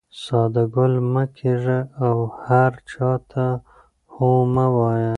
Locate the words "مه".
1.13-1.23, 4.53-4.65